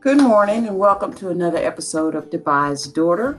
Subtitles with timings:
[0.00, 3.38] Good morning and welcome to another episode of Dubai's Daughter.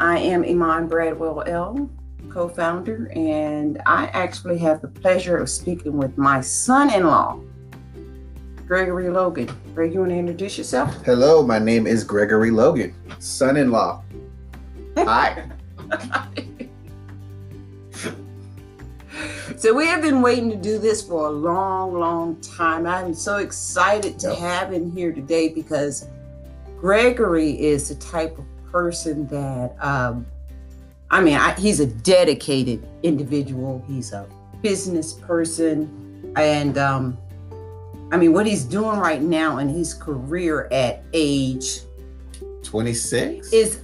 [0.00, 1.88] I am Iman Bradwell L,
[2.28, 7.38] co founder, and I actually have the pleasure of speaking with my son in law,
[8.66, 9.48] Gregory Logan.
[9.76, 10.92] Greg, you want to introduce yourself?
[11.04, 14.02] Hello, my name is Gregory Logan, son in law.
[14.96, 15.48] Hi.
[19.64, 22.86] So we have been waiting to do this for a long, long time.
[22.86, 24.36] I'm so excited to Yep.
[24.36, 26.06] have him here today because
[26.78, 30.26] Gregory is the type of person that, um,
[31.10, 33.82] I mean, I, he's a dedicated individual.
[33.88, 34.28] He's a
[34.60, 37.16] business person, and um,
[38.12, 41.80] I mean, what he's doing right now in his career at age
[42.64, 43.50] 26?
[43.50, 43.80] is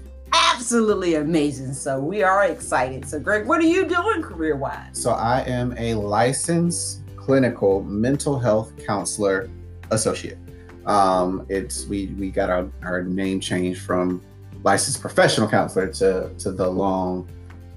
[0.60, 1.72] absolutely amazing.
[1.72, 3.08] So we are excited.
[3.08, 4.90] So, Greg, what are you doing career wise?
[4.92, 9.50] so I am a licensed clinical mental health counselor
[9.90, 10.36] associate.
[10.84, 14.22] Um, it's we we got our, our name changed from
[14.62, 17.26] licensed professional counselor to to the long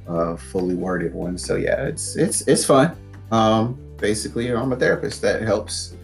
[0.07, 1.37] uh, fully worded one.
[1.37, 2.97] So yeah, it's it's it's fun.
[3.31, 5.95] Um, basically, I'm a therapist that helps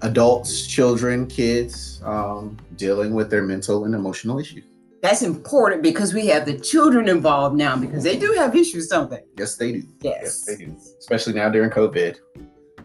[0.00, 4.64] adults, children, kids um, dealing with their mental and emotional issues.
[5.02, 9.10] That's important because we have the children involved now because they do have issues, don't
[9.10, 9.24] they?
[9.36, 9.82] Yes, they do.
[10.00, 10.44] Yes.
[10.44, 10.76] they do.
[11.00, 12.18] Especially now during COVID,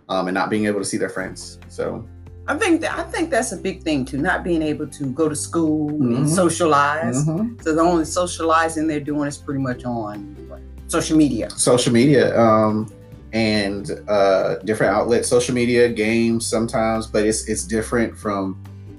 [0.09, 1.59] um, and not being able to see their friends.
[1.69, 2.07] So
[2.47, 5.29] I think that I think that's a big thing too, not being able to go
[5.29, 6.27] to school and Mhm.
[6.27, 7.23] socialize.
[7.23, 7.61] mhm.
[7.63, 11.51] So the only socializing they're doing is pretty much on what, social media.
[11.51, 12.91] social media um,
[13.33, 18.57] and uh, different outlets, social media, games sometimes, but it's it's different from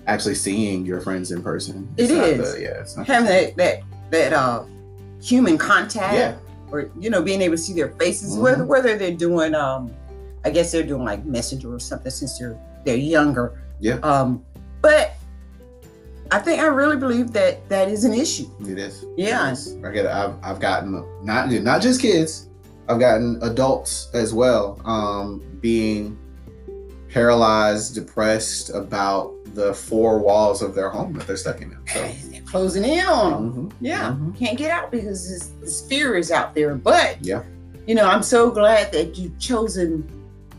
[0.08, 1.86] actually seeing your friends in person.
[1.96, 2.54] It's It is.
[2.54, 3.06] The, yeah, it's not.
[3.06, 4.64] Having that that that uh
[5.22, 6.34] human contact Yeah.
[6.72, 8.40] or you know, being able to see their faces, Mhm.
[8.42, 9.92] whether whether they're doing um
[10.44, 13.60] I guess they're doing like messenger or something since they're they're younger.
[13.80, 13.98] Yeah.
[14.02, 14.42] Um
[14.80, 15.12] but
[16.30, 18.48] I think I really believe that that is an issue.
[18.66, 19.04] It is.
[19.16, 19.48] Yeah.
[19.48, 19.76] It is.
[19.84, 20.06] I get.
[20.06, 22.48] I've I've gotten not not just kids.
[22.88, 26.16] I've gotten adults as well um, being
[27.12, 31.76] paralyzed, depressed about the four walls of their home that they're stuck in.
[31.92, 32.08] So.
[32.46, 33.68] Closing in on them.
[33.68, 34.10] mhm, Yeah.
[34.12, 34.38] mhm.
[34.38, 36.74] Can't get out because this, this fear is out there.
[36.76, 37.42] But Yeah.
[37.86, 40.08] you know, I'm so glad that you've chosen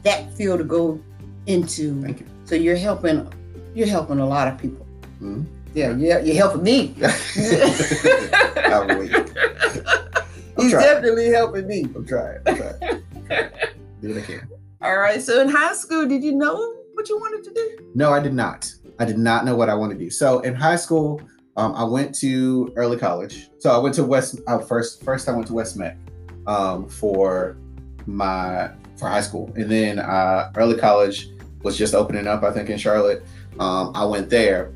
[0.04, 1.00] that field to go
[1.48, 2.00] into.
[2.02, 2.26] Thank you.
[2.46, 3.26] So you're helping
[3.74, 4.86] you're helping a lot of people.
[5.22, 5.46] Mhm.
[5.74, 6.96] Yeah, yeah, you're helping me.
[7.02, 9.14] I believe.
[9.16, 10.84] I'm He's trying.
[10.84, 11.86] definitely helping me.
[11.96, 12.40] I'm trying.
[12.46, 12.80] I'm trying.
[14.02, 14.50] Do what I can.
[14.82, 15.22] All right.
[15.22, 16.56] So in high school, did you know
[16.94, 17.92] what you wanted to do?
[17.96, 18.74] No, I did not.
[19.00, 20.10] I did not know what I wanted to do.
[20.10, 21.22] So in high school,
[21.58, 23.50] um, I went to early college.
[23.60, 24.40] So I went to West.
[24.48, 25.98] Uh, first, first I went to West Meck
[26.48, 27.58] um, for
[28.06, 31.30] my for high school, and then uh, early college
[31.64, 32.44] was just opening up.
[32.44, 33.24] I think in Charlotte.
[33.60, 34.72] Um, I went there.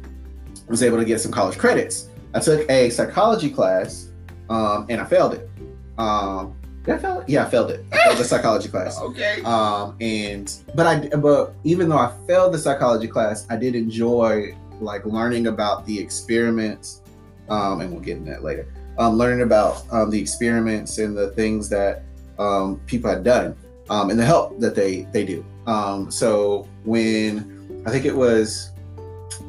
[0.68, 2.10] Was able to get some college credits.
[2.34, 4.10] I took a psychology class,
[4.50, 5.50] um, and I failed it.
[5.98, 7.30] Um, did I fail it?
[7.30, 7.86] Yeah, I failed it.
[7.92, 9.00] I failed the psychology class.
[9.02, 9.42] Okay.
[9.44, 14.56] um and but i but even though i failed the psychology class i did enjoy
[14.80, 17.02] like learning about the experiments
[17.50, 18.68] um and we'll get in that later
[18.98, 22.04] um learning about um the experiments and the things that
[22.40, 23.56] um people had done
[23.90, 28.72] um and the help that they they do um so when i think it was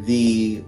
[0.00, 0.62] the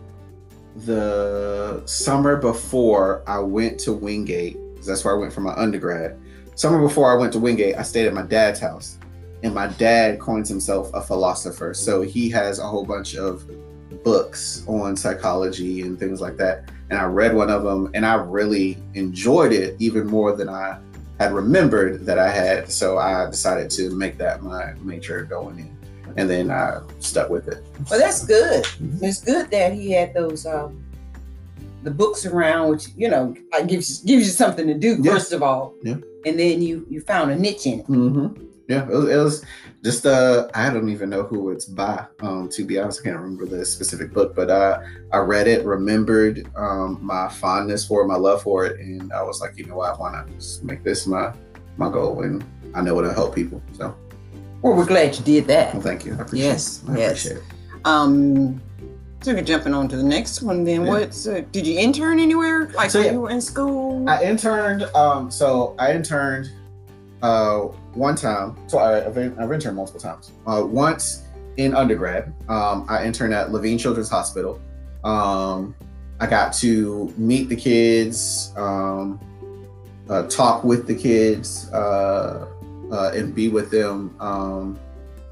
[0.84, 4.56] the summer before i went to Wingate,
[4.86, 6.18] that's where i went for my undergrad
[6.56, 8.98] summer before I went to Wingate, I stayed at my dad's house.
[9.42, 11.74] And my dad coins himself a philosopher.
[11.74, 13.48] So he has a whole bunch of
[14.02, 16.70] books on psychology and things like that.
[16.90, 20.78] And I read one of them and I really enjoyed it even more than I
[21.20, 22.70] had remembered that I had.
[22.70, 25.76] So I decided to make that my major going in.
[26.16, 27.62] And then I stuck with it.
[27.90, 28.66] Well, that's good.
[29.02, 30.82] It's good that he had those um,
[31.86, 33.34] the books around, which you know
[33.66, 35.12] gives gives you something to do Yeah.
[35.12, 35.72] first of all.
[35.82, 35.96] Yeah.
[36.26, 37.86] And then you you found a niche in it.
[37.86, 38.42] Mm-hmm.
[38.68, 39.44] Yeah, it was, it was
[39.84, 42.04] just uh I don't even know who it's by.
[42.20, 44.80] Um, to be honest, I can't remember the specific book, but uh,
[45.12, 49.22] I read it, remembered um my fondness for it, my love for it, and I
[49.22, 51.32] was like, you know what, why not just make this my
[51.76, 52.44] my goal, and
[52.74, 53.62] I know it'll help people.
[53.78, 53.94] So,
[54.62, 55.72] Well, we're glad you did that.
[55.72, 56.14] well, thank you.
[56.18, 56.90] I appreciate Yes, it.
[56.90, 57.10] I yes.
[57.26, 57.86] appreciate it.
[57.86, 58.60] Um,
[59.26, 60.62] so we're jumping on to the next one.
[60.62, 60.88] Then Yeah.
[60.88, 61.12] what?
[61.12, 62.70] So did you intern anywhere?
[62.76, 63.10] Like So, yeah.
[63.10, 64.08] you were in school?
[64.08, 64.84] I interned.
[64.94, 66.52] Um, so I interned
[67.22, 67.62] uh,
[67.94, 68.56] one time.
[68.68, 70.30] So I, I've, I've interned multiple times.
[70.46, 71.24] Uh, once
[71.56, 74.60] in undergrad, um, I interned at Levine Children's Hospital.
[75.02, 75.74] Um,
[76.20, 79.18] I got to meet the kids, um,
[80.08, 82.46] uh, talk with the kids, uh,
[82.92, 84.14] uh, and be with them.
[84.20, 84.78] Um,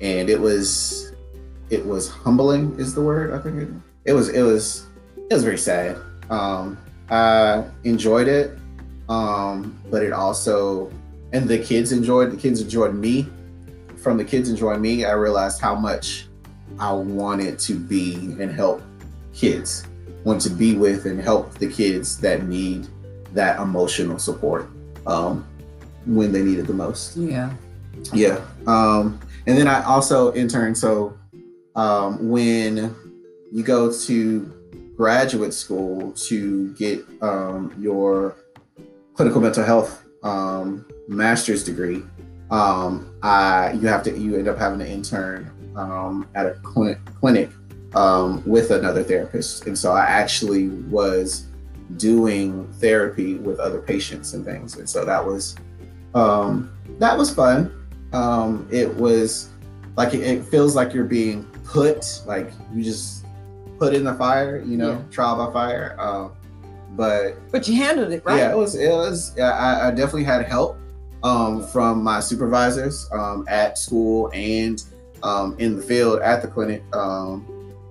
[0.01, 1.13] and it was,
[1.71, 3.63] it was humbling, is the word I think.
[3.63, 3.69] It,
[4.05, 4.87] it was it was
[5.17, 5.97] it was very sad.
[6.31, 6.79] Um,
[7.11, 8.59] I enjoyed it,
[9.09, 10.91] um, but it also
[11.33, 13.29] and the kids enjoyed the kids enjoyed me.
[13.97, 16.27] From the kids enjoying me, I realized how much
[16.79, 18.83] I wanted to be and help
[19.33, 19.87] kids,
[20.25, 22.87] want to be with and help the kids that need
[23.33, 24.69] that emotional support
[25.07, 25.47] um,
[26.07, 27.17] when they need it the most.
[27.17, 27.53] Yeah.
[28.13, 28.45] Yeah.
[28.67, 30.77] Um, and then I also interned.
[30.77, 31.19] So
[31.75, 32.95] um, when
[33.55, 34.53] you go to
[34.97, 38.35] graduate school to get um, your
[39.15, 42.03] clinical mental health um, master's degree,
[42.51, 47.51] um, I you have to you end up having to intern um, at a clinic
[47.95, 51.47] um, with another therapist, and so I actually was
[51.97, 55.55] doing therapy with other patients and things, and so that was
[56.17, 57.71] um, that was fun.
[58.73, 59.51] It was
[59.97, 63.24] like it, it feels like you're being put like you just
[63.85, 64.99] put in the fire, you know, Yeah.
[65.11, 65.97] trial by fire.
[65.99, 66.33] Um,
[66.97, 68.39] but But you handled it right.
[68.39, 68.75] yeah, it was.
[68.75, 69.37] It was.
[69.39, 70.77] I, I definitely had help
[71.23, 74.83] um, from my supervisors um, at school and
[75.23, 76.83] um, in the field at the clinic.
[76.95, 77.45] Um,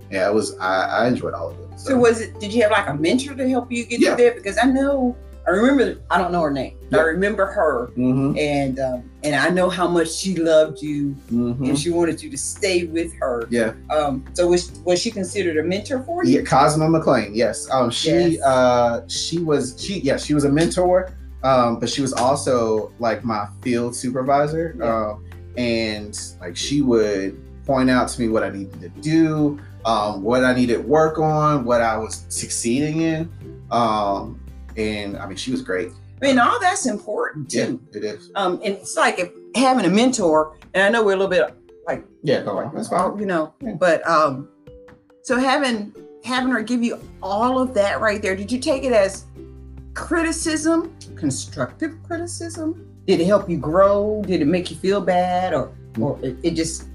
[0.10, 0.58] yeah, it was.
[0.60, 1.80] I, I enjoyed all of it.
[1.80, 2.40] So was it?
[2.40, 4.16] Did you have like a mentor to help you get Yeah.
[4.16, 4.34] through there?
[4.36, 6.02] Because I know, I remember.
[6.10, 6.78] I don't know her name.
[6.90, 11.12] but I remember her, hmm and um, and I know how much she loved you,
[11.30, 13.46] hmm and she wanted you to stay with her.
[13.50, 13.74] Yeah.
[13.90, 14.24] Um.
[14.34, 16.40] So was was she considered a mentor for you?
[16.40, 17.34] Yeah, Cosmo McLean.
[17.36, 17.70] Yes.
[17.72, 18.42] Um, she Yes.
[18.44, 21.12] uh, she was she yeah she was a mentor,
[21.44, 24.76] um, but she was also like my field supervisor.
[24.80, 24.86] Yeah.
[25.12, 25.26] Um,
[25.58, 30.44] and like she would point out to me what I needed to do, um, what
[30.44, 33.32] I needed work on, what I was succeeding in.
[33.72, 34.40] Um,
[34.78, 35.92] and I mean, she was great.
[36.22, 37.82] I mean, all that's important Yeah, too.
[37.94, 38.32] it is.
[38.36, 38.54] Um.
[38.64, 41.54] And it's like if having a mentor, and I know we're a little bit
[41.86, 42.74] like Yeah, go on.
[42.74, 43.18] That's fine.
[43.20, 43.74] you know, Yeah.
[43.74, 44.48] but um,
[45.24, 45.94] so having
[46.24, 49.26] having her give you all of that right there, did you take it as
[49.94, 52.88] criticism, constructive criticism?
[53.06, 54.24] Did it help you grow?
[54.26, 56.86] Did it make you feel bad, or or it, it just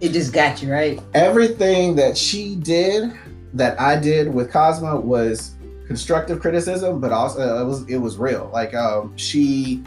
[0.00, 1.00] it just got you right?
[1.14, 3.12] everything that she did
[3.54, 5.55] that I did with Cosmo was
[5.86, 8.50] constructive criticism, but also uh, it was it was real.
[8.52, 9.82] Like um, she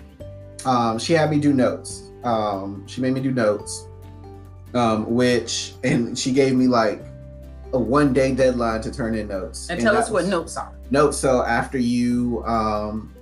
[0.65, 2.03] um, she had me do notes.
[2.23, 3.87] Um, she made me do notes,
[4.73, 7.01] um, which and she gave me like
[7.73, 9.69] a one day deadline to turn in notes.
[9.69, 10.73] And tell us what notes are.
[10.89, 11.17] notes.
[11.17, 13.13] So after you um,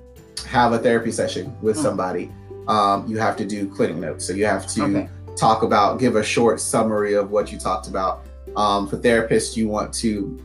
[0.46, 1.82] have a therapy session with Mm.
[1.82, 2.32] somebody,
[2.68, 4.26] um, you have to do clinic notes.
[4.26, 5.10] So you have to Okay.
[5.36, 8.22] talk about, give a short summary of what you talked about.
[8.56, 10.40] Um, for therapists, you want to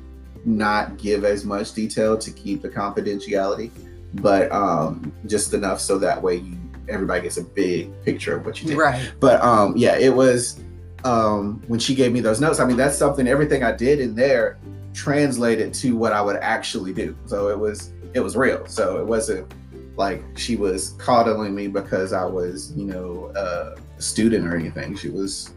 [0.44, 3.70] not give as much detail to keep the confidentiality,
[4.14, 6.56] but um, just enough so that way you
[6.88, 8.76] everybody gets a big picture of what you did.
[8.76, 9.12] Right.
[9.20, 10.60] But um, yeah, it was
[11.04, 12.60] um, when she gave me those notes.
[12.60, 13.26] I mean, that's something.
[13.26, 14.58] Everything I did in there
[14.94, 17.16] translated to what I would actually do.
[17.26, 18.66] So it was it was real.
[18.66, 19.52] So it wasn't
[19.96, 24.96] like she was coddling me because I was you know uh, a student or anything.
[24.96, 25.54] She was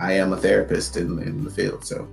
[0.00, 1.84] I am a therapist in, in the field.
[1.84, 2.08] So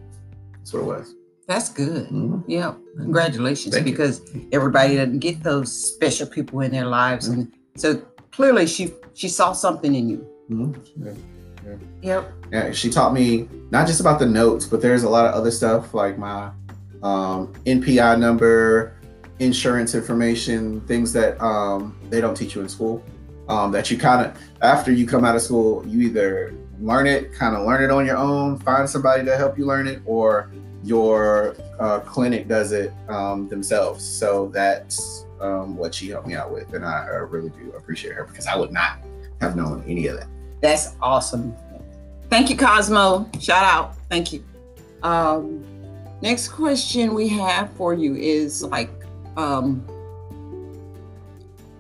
[0.54, 1.16] that's what it was.
[1.50, 2.08] That's good.
[2.10, 2.44] Mhm.
[2.48, 2.76] Yeah.
[2.96, 3.94] Congratulations, Thank you.
[3.94, 8.00] because everybody doesn't get those special people in their lives, and so
[8.32, 10.28] clearly she she saw something in you.
[10.52, 10.76] Mhm.
[11.04, 11.74] Yeah.
[12.04, 12.32] Yep.
[12.52, 15.50] Yeah, she taught me not just about the notes, but there's a lot of other
[15.50, 16.52] stuff like my
[17.02, 18.94] um, NPI number,
[19.40, 23.02] insurance information, things that um, they don't teach you in school.
[23.48, 27.34] Um, that you kind of after you come out of school, you either learn it,
[27.34, 30.52] kind of learn it on your own, find somebody to help you learn it, or
[30.84, 34.04] your uh, clinic does it um, themselves.
[34.04, 38.14] So that's um, what she helped me out with, and I, I really do appreciate
[38.14, 39.00] her because I would not
[39.42, 40.28] have known any of that.
[40.62, 41.56] That's awesome.
[42.30, 43.30] Thank you, Cosmo.
[43.40, 43.96] Shout out.
[44.10, 44.44] Thank you.
[45.04, 45.64] Um,
[46.22, 48.90] next question we have for you is like
[49.38, 49.86] um,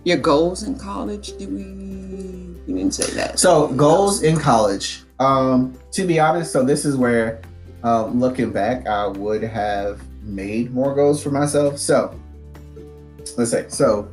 [0.03, 1.37] your goals in college.
[1.37, 1.61] Did we?
[1.61, 3.39] You didn't say that.
[3.39, 5.03] So goals in college.
[5.19, 7.41] Um, to be honest, so this is where,
[7.83, 11.77] um, looking back, I would have made more goals for myself.
[11.77, 12.19] So
[13.37, 14.09] let's say, so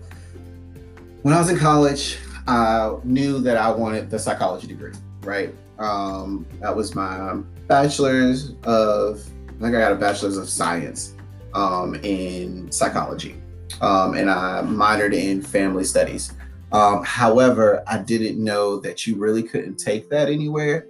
[1.23, 4.93] when I was in college, I knew that I wanted the psychology degree,
[5.23, 5.55] right?
[5.79, 7.35] Um, that was my
[7.67, 11.15] bachelor's of, I think I got a bachelor's of science
[11.55, 13.35] um, in psychology,
[13.81, 16.33] um, and I minored in family studies.
[16.73, 20.87] Um, however, I didn't know that you really couldn't take that anywhere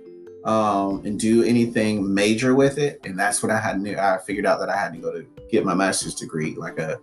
[0.46, 3.00] um, and do anything major with it.
[3.04, 5.26] And that's when I had knew I figured out that I had to go to
[5.50, 6.98] get my master's degree, like a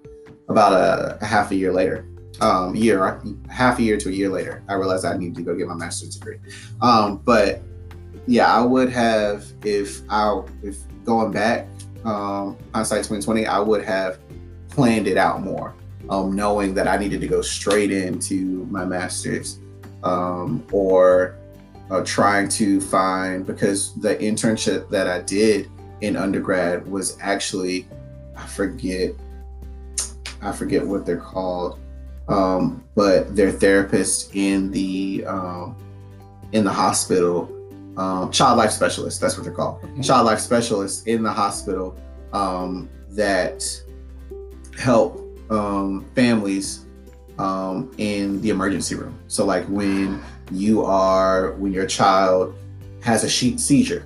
[0.50, 2.08] about a, a half a year later,
[2.42, 4.64] um, year half a year to a year later.
[4.68, 6.38] I realized I needed to go get my master's degree.
[6.82, 7.62] Um, but
[8.28, 11.68] yeah, I would have if I if going back,
[12.06, 14.20] um, hindsight 2020, I would have
[14.70, 15.76] planned it out more,
[16.10, 19.60] um, knowing that I needed to go straight into my master's
[20.04, 21.38] um, or
[21.90, 25.70] uh, trying to find because the internship that I did
[26.02, 27.88] in undergrad was actually
[28.36, 29.12] I forget
[30.42, 31.80] I forget what they're called,
[32.28, 35.76] um, but they're therapists in the um,
[36.52, 37.50] in the hospital,
[37.98, 39.20] um, child life specialists.
[39.20, 40.02] That's what they're called, Okay.
[40.02, 41.96] child life specialists in the hospital
[42.34, 43.64] um, that
[44.78, 46.86] help um, families
[47.40, 49.18] um, in the emergency room.
[49.28, 50.22] So, like when
[50.52, 52.56] you are when your child
[53.02, 54.06] has a sheet seizure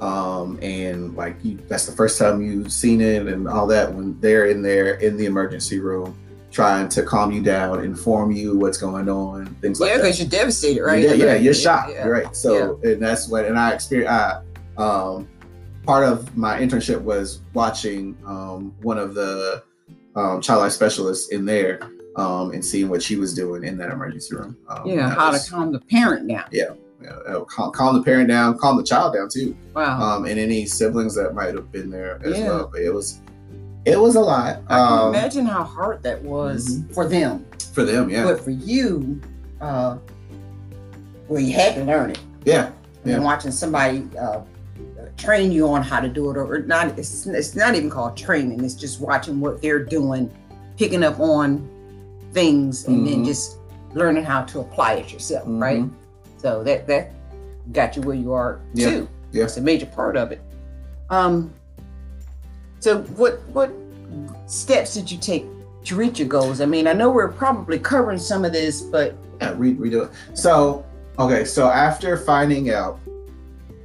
[0.00, 4.18] um and like you that's the first time you've seen it and all that when
[4.20, 6.16] they're in there in the emergency room
[6.50, 10.18] trying to calm you down inform you what's going on things like Yeah, that because
[10.18, 11.02] you're devastated, right?
[11.02, 11.92] yeah, yeah, you're shocked.
[11.92, 12.06] yeah.
[12.06, 12.34] Right.
[12.34, 14.10] So, and that's what, and I experienced.
[14.12, 14.42] I,
[14.76, 15.28] um,
[15.84, 19.62] part of my internship was watching um, one of the
[20.16, 21.78] um, child life specialists in there
[22.16, 24.56] um, and seeing what she was doing in that emergency room.
[24.68, 26.44] Um, Yeah, how was- to calm the parent down.
[26.52, 26.70] yeah,
[27.26, 30.00] uh, calm, calm the parent down, calm the child down too, Wow.
[30.00, 32.48] um, and any siblings that might have been there as Yeah.
[32.48, 32.68] well.
[32.72, 33.20] But it was,
[33.84, 36.94] it was a lot I can um, imagine how hard that was Mhm.
[36.94, 37.44] for them.
[37.72, 38.10] for them.
[38.10, 39.20] Yeah, But for you,
[39.60, 39.96] uh,
[41.28, 42.18] well, you had to learn it.
[42.44, 42.70] yeah,
[43.04, 43.14] Yeah.
[43.16, 44.40] And watching somebody uh,
[45.16, 48.16] train you on how to do it, or, or not, it's, it's not even called
[48.16, 48.64] training.
[48.64, 50.30] It's just watching what they're doing,
[50.76, 51.66] picking up on
[52.32, 53.26] things, and then Mhm.
[53.26, 53.56] just
[53.94, 55.80] learning how to apply it yourself, right?
[55.82, 55.90] Mhm.
[56.38, 57.12] So that that
[57.72, 58.90] got you where you are Yeah.
[58.90, 59.08] too.
[59.32, 59.44] Yeah.
[59.44, 60.40] It's a major part of it.
[61.10, 61.50] Um.
[62.80, 63.70] So what what
[64.46, 65.46] steps did you take
[65.84, 66.60] to reach your goals?
[66.60, 70.10] I mean, I know we're probably covering some of this, but Yeah, re- redo it.
[70.34, 70.84] So,
[71.18, 72.98] okay, so after finding out,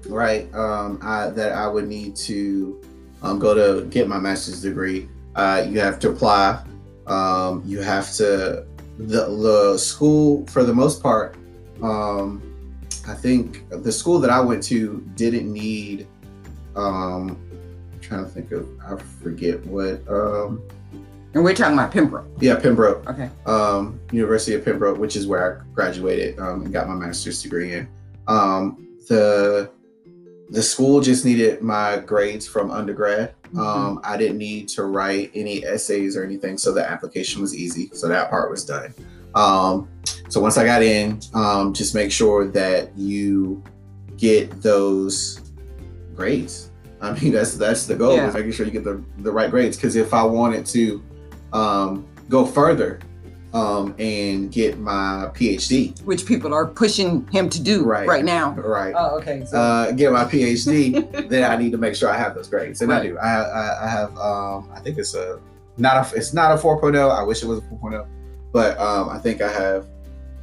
[0.09, 2.77] right, um, I, that I would need to
[3.23, 6.59] um, go to get my master's degree, uh, you have to apply.
[7.07, 8.65] Um, you have to
[8.97, 11.35] the the school for the most part.
[11.81, 12.41] Um,
[13.07, 16.07] I think the school that I went to didn't need.
[16.75, 17.37] Um,
[17.93, 18.67] I'm trying to think of.
[18.85, 20.01] I forget what.
[20.09, 20.61] Um,
[21.33, 22.25] and we're talking about Pembroke.
[22.39, 23.29] yeah, Pembroke Okay.
[23.45, 27.73] um, University of Pembroke, which is where I graduated um, and got my master's degree
[27.73, 27.87] in.
[28.27, 29.69] Um, the
[30.49, 33.33] the school just needed my grades from undergrad.
[33.57, 37.89] Um, I didn't need to write any essays or anything, so the application was easy.
[37.93, 38.93] So that part was done.
[39.33, 39.87] Um,
[40.29, 43.63] so once I got in, um, just make sure that you
[44.17, 45.41] get those
[46.15, 46.71] grades.
[47.01, 48.27] I mean, that's that's the goal Yeah.
[48.27, 49.77] is making sure you get the the right grades.
[49.77, 51.03] Because if I wanted to
[51.53, 52.99] um, go further
[53.55, 58.05] um, and get my PhD, Which people are pushing him to do Right.
[58.05, 58.51] right, now.
[58.51, 59.45] right, Oh, okay.
[59.45, 62.81] So uh, get my PhD, then I need to make sure I have those grades,
[62.81, 63.17] and I do.
[63.17, 64.17] I, I, I have.
[64.17, 65.39] Um, I think it's a
[65.77, 66.15] not a.
[66.15, 67.17] It's not a 4.0.
[67.17, 68.05] I wish it was a 4.0,
[68.51, 69.87] but um, I think I have.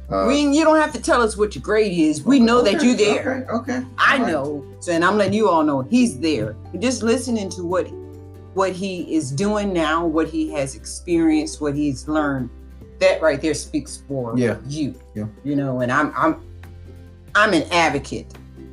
[0.09, 2.23] Uh, we, you don't have to tell us what your grade is.
[2.23, 3.45] We know that you're there.
[3.49, 3.77] Okay.
[3.77, 3.87] okay.
[3.97, 4.27] I right.
[4.27, 4.65] know.
[4.79, 6.55] So, and I'm letting you all know he's there.
[6.79, 7.87] Just listening to what
[8.55, 12.49] what he is doing now, what he has experienced, what he's learned.
[13.03, 14.57] That right there speaks for Yeah.
[14.65, 14.95] you.
[15.13, 15.25] Yeah.
[15.43, 16.33] You know, and I'm I'm
[17.35, 18.27] I'm an advocate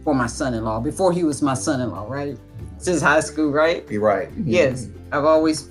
[0.04, 0.80] for my son-in-law.
[0.80, 2.36] Before he was my son-in-law, right?
[2.78, 3.84] Since high school, right?
[3.90, 4.28] You're right.
[4.44, 4.88] Yes.
[5.12, 5.68] I've always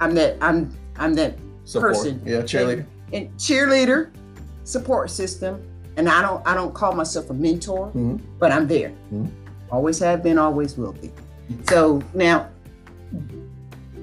[0.00, 1.94] I'm that I'm I'm that Support.
[1.94, 2.22] person.
[2.24, 2.86] Yeah, cheerleader.
[3.12, 4.10] and cheerleader
[4.64, 5.52] support system
[5.96, 8.20] and i don't i don't call myself a mentor Mhm.
[8.38, 9.30] but i'm there Mhm.
[9.72, 11.10] always have been always will be
[11.70, 12.48] so now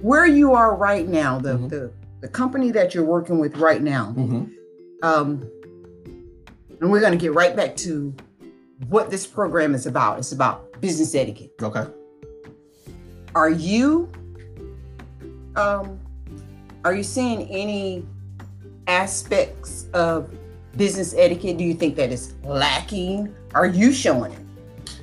[0.01, 1.69] where you are right now the Mhm.
[1.69, 1.91] the,
[2.25, 4.49] the company that you're working with right now Mhm.
[5.03, 5.47] um
[6.81, 8.15] and we're going to get right back to
[8.89, 11.85] what this program is about it's about business etiquette Okay.
[13.35, 14.09] are you
[15.55, 15.99] um
[16.83, 18.03] are you seeing any
[18.87, 20.27] aspects of
[20.75, 24.39] business etiquette do you think that is lacking are you showing it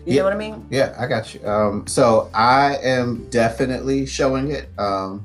[0.04, 0.22] you Yeah.
[0.22, 1.46] know what i mean Yeah, I got you.
[1.46, 4.68] Um, so I am definitely showing it.
[4.76, 5.24] Um,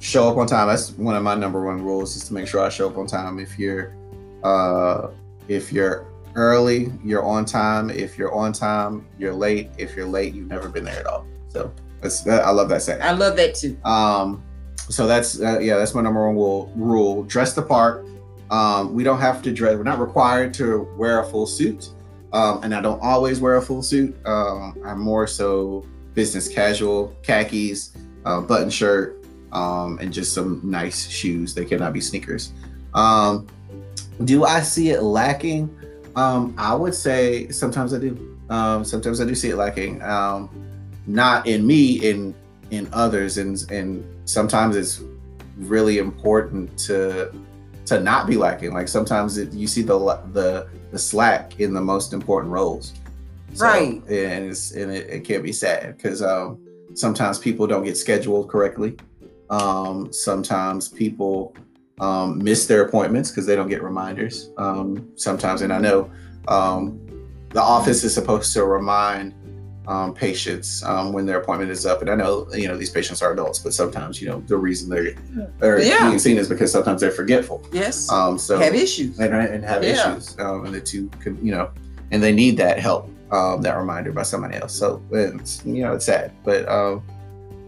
[0.00, 0.68] show up on time.
[0.68, 3.06] That's one of my number one rules is to make sure I show up on
[3.06, 3.38] time.
[3.38, 3.94] If you're,
[4.42, 5.08] uh,
[5.48, 7.90] if you're early, you're on time.
[7.90, 9.70] If you're on time, you're late.
[9.78, 11.26] If you're late, you've never been there at all.
[11.48, 13.02] So that's that, I love that saying.
[13.02, 14.42] i love that too Um,
[14.88, 16.72] so that's uh, yeah, that's my number one rule.
[16.76, 18.06] Rule: dress the part.
[18.50, 19.76] Um, we don't have to dress.
[19.76, 21.90] We're not required to wear a full suit,
[22.32, 24.16] um, and I don't always wear a full suit.
[24.26, 29.17] Um, I'm more so business casual, khakis, uh, button shirt,
[29.52, 31.54] um, and just some nice shoes.
[31.54, 32.52] They cannot be sneakers.
[32.94, 33.46] Um,
[34.24, 35.74] do I see it lacking?
[36.16, 38.38] Um, I would say sometimes I do.
[38.50, 40.02] Um, sometimes I do see it lacking.
[40.02, 40.50] Um,
[41.06, 42.34] not in me, in
[42.70, 45.02] in others, and and sometimes it's
[45.56, 47.32] really important to
[47.86, 48.72] to not be lacking.
[48.72, 49.98] Like sometimes it, you see the
[50.32, 52.94] the the slack in the most important roles,
[53.54, 54.02] so, right?
[54.08, 56.58] And it's and it, it can be sad because um,
[56.94, 58.96] sometimes people don't get scheduled correctly.
[59.50, 61.54] Um, sometimes people
[62.00, 64.50] um, miss their appointments because they don't get reminders.
[64.58, 66.10] Um, sometimes, and I know
[66.48, 67.00] um,
[67.50, 69.34] the office is supposed to remind
[69.88, 72.02] um, patients um, when their appointment is up.
[72.02, 74.90] And I know you know these patients are adults, but sometimes you know the reason
[74.90, 75.14] they're
[75.58, 76.06] they're yeah.
[76.06, 77.66] being seen is because sometimes they're forgetful.
[77.72, 78.10] Yes.
[78.10, 80.12] Um, so have issues and, and have yeah.
[80.12, 81.70] issues, um, and the two can you know,
[82.10, 84.74] and they need that help, um, that reminder by somebody else.
[84.74, 87.02] So it's you know it's sad, but um,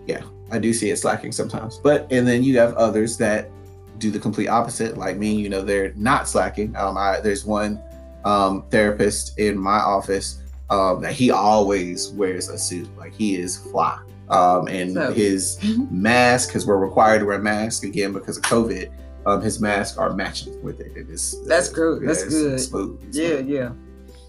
[0.07, 1.79] yeah, I do see it slacking sometimes.
[1.79, 3.51] But and then you have others that
[3.99, 5.35] do the complete opposite, like me.
[5.35, 6.75] You know, they're not slacking.
[6.77, 7.81] Um, I, there's one
[8.25, 12.89] um, therapist in my office um, that he always wears a suit.
[12.97, 14.01] Like he is fly.
[14.29, 15.13] Um, and so.
[15.13, 15.59] his
[15.91, 18.91] mask, because we're required to wear masks again because of COVID.
[19.27, 20.97] Um, his masks are matching with it.
[20.97, 22.07] It is that's good.
[22.07, 22.59] That's good.
[22.59, 23.03] Smooth.
[23.13, 23.73] Yeah, yeah, yeah,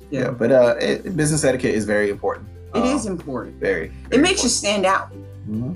[0.10, 0.32] yeah.
[0.32, 2.50] But uh, it, business etiquette is very important.
[2.76, 3.56] It um, is important.
[3.58, 3.88] Very.
[3.88, 4.44] very it makes important.
[4.44, 5.12] you stand out.
[5.48, 5.76] Mm-hmm.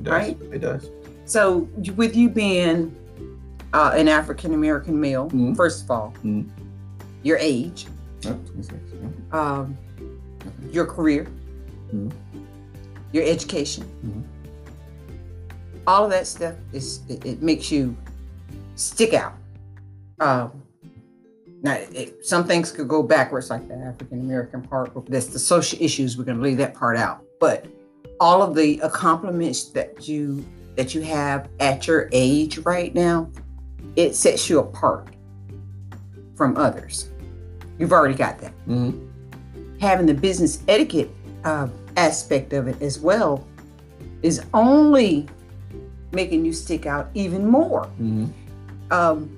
[0.00, 0.12] It does.
[0.12, 0.38] Right.
[0.52, 0.90] It does.
[1.26, 2.96] So with you being
[3.72, 5.54] uh, an African American male, mm-hmm.
[5.54, 6.48] first of all, mm-hmm.
[7.22, 7.86] your age,
[9.32, 9.76] um,
[10.70, 11.28] your career,
[11.92, 12.08] mm-hmm.
[13.12, 14.22] your education, mm-hmm.
[15.86, 17.94] all of that stuff is it, it makes you
[18.74, 19.34] stick out.
[20.18, 20.62] Um,
[21.62, 25.38] now, it, some things could go backwards, like the African American part, but that's the
[25.38, 26.16] social issues.
[26.16, 27.22] We're going to leave that part out.
[27.38, 27.66] But
[28.20, 30.44] all of the accomplishments that you
[30.76, 33.28] that you have at your age right now,
[33.96, 35.08] it sets you apart
[36.36, 37.10] from others.
[37.78, 38.52] You've already got that.
[38.68, 39.78] Mm-hmm.
[39.80, 41.10] Having the business etiquette
[41.44, 43.46] uh, aspect of it as well
[44.22, 45.26] is only
[46.12, 47.84] making you stick out even more.
[48.00, 48.26] Mm-hmm.
[48.90, 49.36] Um,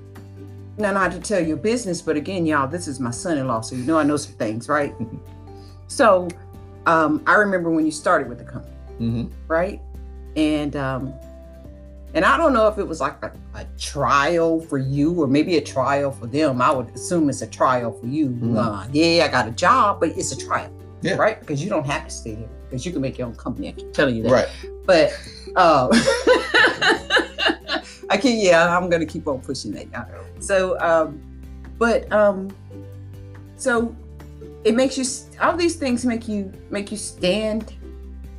[0.79, 3.85] now, not to tell your business, but again, y'all, this is my son-in-law, so you
[3.85, 4.95] know I know some things, right?
[5.87, 6.29] so,
[6.87, 9.29] um, I remember when you started with the company, mm-hmm.
[9.49, 9.81] right?
[10.37, 11.15] And um,
[12.15, 15.57] and I don't know if it was like a, a, trial for you or maybe
[15.57, 16.61] a trial for them.
[16.61, 18.29] I would assume it's a trial for you.
[18.29, 18.57] Mm-hmm.
[18.57, 21.15] Uh, yeah, I got a job, but it's a trial, yeah.
[21.15, 21.41] right?
[21.41, 23.69] Because you don't have to stay there because you can make your own company.
[23.69, 24.33] I keep telling you that.
[24.33, 24.49] Right.
[24.87, 25.19] But
[25.57, 25.89] uh,
[28.11, 28.39] I can.
[28.39, 30.07] Yeah, I'm gonna keep on pushing that now.
[30.39, 31.21] So, um,
[31.79, 32.51] but um,
[33.57, 33.95] so
[34.65, 35.05] it makes you.
[35.41, 37.75] All these things make you make you stand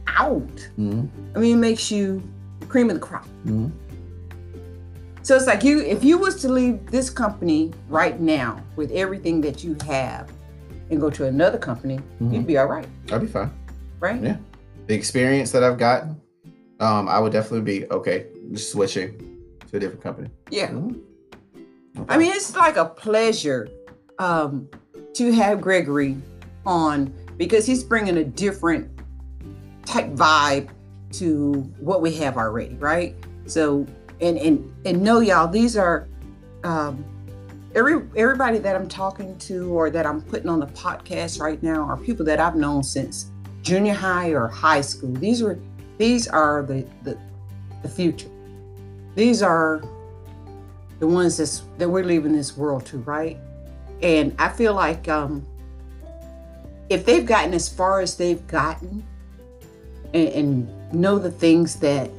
[0.08, 0.56] out.
[0.78, 1.08] Mm-hmm.
[1.36, 2.22] I mean, it makes you
[2.68, 3.26] cream of the crop.
[3.46, 3.70] Mm-hmm.
[5.24, 9.40] So it's like you, if you was to leave this company right now with everything
[9.42, 10.30] that you have,
[10.90, 12.34] and go to another company, mm-hmm.
[12.34, 12.88] you'd be all right.
[13.12, 13.52] I'd be fine.
[14.00, 14.22] Right?
[14.22, 14.38] Yeah.
[14.88, 16.22] The experience that I've gotten,
[16.80, 19.18] um, I would definitely be okay just switching
[19.70, 20.30] to a different company.
[20.50, 20.70] Yeah.
[20.70, 22.02] Mm-hmm.
[22.02, 22.14] Okay.
[22.14, 23.70] I mean, it's like a pleasure
[24.20, 24.70] um,
[25.14, 26.18] to have Gregory
[26.66, 28.90] on because he's bringing a different
[29.86, 30.70] type vibe
[31.14, 33.16] to what we have already, right?
[33.46, 33.86] So,
[34.22, 36.08] and and and know y'all, these are
[36.64, 37.04] um,
[37.76, 41.84] every everybody that I'm talking to or that I'm putting on the podcast right now
[41.84, 45.14] are people that I've known since junior high or high school.
[45.14, 45.60] These are
[45.98, 47.18] these are the the,
[47.82, 48.30] the future.
[49.16, 49.84] These are
[51.00, 53.38] the ones that's, that we're leaving this world to, right?
[54.02, 55.46] And I feel like um,
[56.90, 59.04] if they've gotten as far as they've gotten,
[60.14, 62.10] and, and know the things that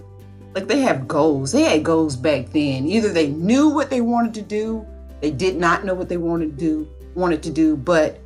[0.54, 1.52] like they have goals.
[1.52, 2.86] They had goals back then.
[2.86, 4.86] Either they knew what they wanted to do,
[5.20, 8.20] they did not know what they wanted to do, wanted to do, but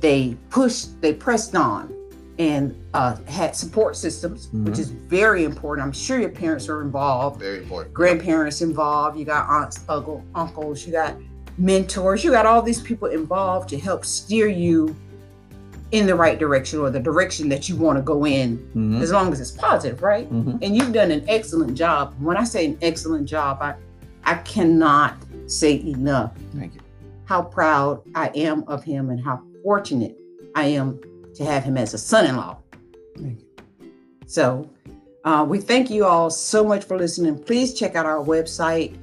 [0.00, 1.94] they pushed, they pressed on
[2.38, 4.64] and uh, had support systems, mm-hmm.
[4.64, 5.86] which is very important.
[5.86, 7.40] I'm sure your parents are involved.
[7.40, 7.92] Very important.
[7.92, 9.18] Grandparents involved.
[9.18, 10.86] You got aunts, uncle, uncles.
[10.86, 11.16] You got
[11.58, 12.24] mentors.
[12.24, 14.94] You got all these people involved to help steer you
[15.92, 19.02] in the right direction or the direction that you want to go in mm-hmm.
[19.02, 20.56] as long as it's positive right mm-hmm.
[20.62, 23.74] and you've done an excellent job when i say an excellent job i
[24.24, 26.80] i cannot say enough thank you
[27.24, 30.16] how proud i am of him and how fortunate
[30.54, 31.00] i am
[31.34, 32.56] to have him as a son-in-law
[33.18, 33.92] thank you
[34.26, 34.68] so
[35.24, 38.96] uh, we thank you all so much for listening please check out our website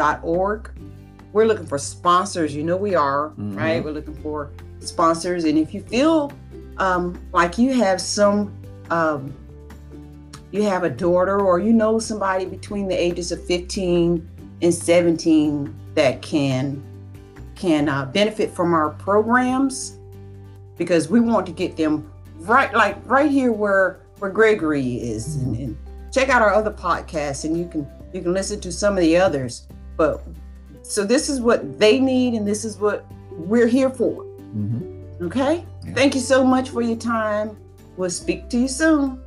[0.00, 0.70] debaisdaughter.org
[1.32, 3.56] we're looking for sponsors you know we are mm-hmm.
[3.56, 5.44] right we're looking for sponsors.
[5.44, 6.32] And if you feel
[6.78, 8.54] um, like you have some,
[8.90, 9.34] um,
[10.50, 14.28] you have a daughter or you know somebody between the ages of 15
[14.62, 16.82] and 17 that can
[17.54, 19.98] can uh, benefit from our programs
[20.78, 25.56] because we want to get them right like right here where where Gregory is, and,
[25.56, 25.78] and
[26.12, 29.16] check out our other podcasts, and you can you can listen to some of the
[29.16, 29.68] others.
[30.00, 30.24] But
[30.80, 34.24] so this is what they need, and this is what we're here for.
[34.56, 34.80] Mhm.
[35.26, 35.62] Okay.
[35.84, 35.92] Yeah.
[35.92, 37.50] Thank you so much for your time.
[37.98, 39.18] We'll speak to you soon.